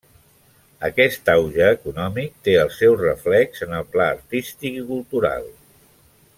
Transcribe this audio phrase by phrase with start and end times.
[0.87, 5.51] Aquest auge econòmic té el seu reflex en el pla artístic i cultural.